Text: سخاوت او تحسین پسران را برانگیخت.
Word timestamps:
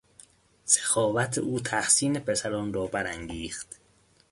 سخاوت 0.73 1.37
او 1.37 1.59
تحسین 1.59 2.19
پسران 2.19 2.73
را 2.73 2.87
برانگیخت. 2.87 3.75